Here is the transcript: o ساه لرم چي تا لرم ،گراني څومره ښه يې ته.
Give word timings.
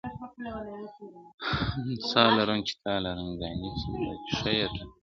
o 1.91 1.93
ساه 2.09 2.29
لرم 2.37 2.59
چي 2.67 2.73
تا 2.83 2.93
لرم 3.03 3.27
،گراني 3.39 3.69
څومره 3.81 4.11
ښه 4.37 4.51
يې 4.57 4.67
ته. 4.73 4.83